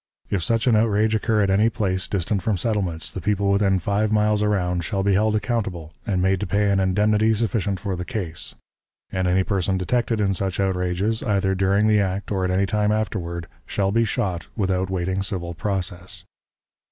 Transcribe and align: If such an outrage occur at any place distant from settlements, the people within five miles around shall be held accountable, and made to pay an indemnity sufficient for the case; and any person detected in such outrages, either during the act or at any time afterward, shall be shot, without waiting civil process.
If 0.31 0.41
such 0.41 0.65
an 0.65 0.75
outrage 0.75 1.13
occur 1.13 1.43
at 1.43 1.51
any 1.51 1.69
place 1.69 2.07
distant 2.07 2.41
from 2.41 2.57
settlements, 2.57 3.11
the 3.11 3.21
people 3.21 3.51
within 3.51 3.77
five 3.77 4.11
miles 4.11 4.41
around 4.41 4.83
shall 4.83 5.03
be 5.03 5.13
held 5.13 5.35
accountable, 5.35 5.93
and 6.07 6.23
made 6.23 6.39
to 6.39 6.47
pay 6.47 6.71
an 6.71 6.79
indemnity 6.79 7.35
sufficient 7.35 7.79
for 7.79 7.95
the 7.95 8.03
case; 8.03 8.55
and 9.11 9.27
any 9.27 9.43
person 9.43 9.77
detected 9.77 10.19
in 10.19 10.33
such 10.33 10.59
outrages, 10.59 11.21
either 11.21 11.53
during 11.53 11.87
the 11.87 11.99
act 12.01 12.31
or 12.31 12.43
at 12.43 12.49
any 12.49 12.65
time 12.65 12.91
afterward, 12.91 13.45
shall 13.67 13.91
be 13.91 14.03
shot, 14.03 14.47
without 14.57 14.89
waiting 14.89 15.21
civil 15.21 15.53
process. 15.53 16.23